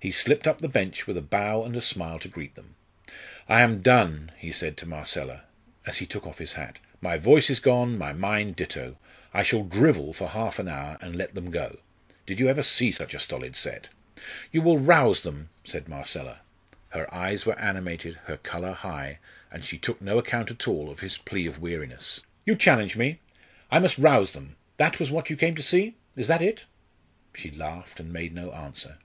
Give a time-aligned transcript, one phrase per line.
[0.00, 2.74] He slipped up the bench with a bow and a smile to greet them.
[3.48, 5.44] "I am done!" he said to Marcella,
[5.86, 6.80] as he took off his hat.
[7.00, 8.98] "My voice is gone, my mind ditto.
[9.32, 11.78] I shall drivel for half an hour and let them go.
[12.26, 13.88] Did you ever see such a stolid set?"
[14.50, 16.40] "You will rouse them," said Marcella.
[16.88, 19.20] Her eyes were animated, her colour high,
[19.52, 22.20] and she took no account at all of his plea of weariness.
[22.44, 23.20] "You challenge me?
[23.70, 25.94] I must rouse them that was what you came to see?
[26.16, 26.64] Is that it?"
[27.32, 28.98] She laughed and made no answer.